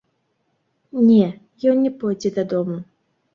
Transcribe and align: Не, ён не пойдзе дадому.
Не, 1.09 1.27
ён 1.73 1.77
не 1.89 1.93
пойдзе 2.05 2.33
дадому. 2.39 2.81